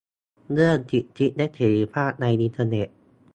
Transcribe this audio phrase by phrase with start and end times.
[0.53, 2.87] เรื่อง "สิทธิและเสรีภาพในอินเทอร์เน็ต"